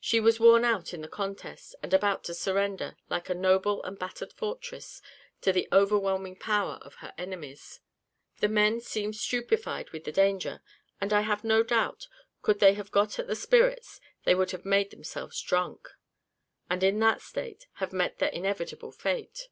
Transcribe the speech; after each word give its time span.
She 0.00 0.18
was 0.18 0.40
worn 0.40 0.64
out 0.64 0.94
in 0.94 1.02
the 1.02 1.08
contest, 1.08 1.74
and 1.82 1.92
about 1.92 2.24
to 2.24 2.32
surrender, 2.32 2.96
like 3.10 3.28
a 3.28 3.34
noble 3.34 3.82
and 3.84 3.98
battered 3.98 4.32
fortress, 4.32 5.02
to 5.42 5.52
the 5.52 5.68
overwhelming 5.70 6.36
power 6.36 6.78
of 6.80 6.94
her 7.04 7.12
enemies. 7.18 7.80
The 8.40 8.48
men 8.48 8.80
seemed 8.80 9.14
stupefied 9.14 9.90
with 9.90 10.04
the 10.04 10.10
danger; 10.10 10.62
and 11.02 11.12
I 11.12 11.20
have 11.20 11.44
no 11.44 11.62
doubt, 11.62 12.08
could 12.40 12.60
they 12.60 12.72
have 12.72 12.90
got 12.90 13.18
at 13.18 13.26
the 13.26 13.36
spirits, 13.36 14.00
would 14.24 14.52
have 14.52 14.64
made 14.64 14.90
themselves 14.90 15.38
drunk; 15.42 15.86
and 16.70 16.82
in 16.82 16.98
that 17.00 17.20
state, 17.20 17.66
have 17.74 17.92
met 17.92 18.20
their 18.20 18.30
inevitable 18.30 18.90
fate. 18.92 19.48